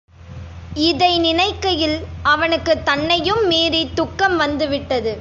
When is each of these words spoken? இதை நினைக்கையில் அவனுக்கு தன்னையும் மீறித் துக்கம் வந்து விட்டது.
இதை 0.81 1.19
நினைக்கையில் 1.19 1.97
அவனுக்கு 2.23 2.73
தன்னையும் 2.83 3.41
மீறித் 3.47 3.95
துக்கம் 3.95 4.37
வந்து 4.37 4.67
விட்டது. 4.67 5.09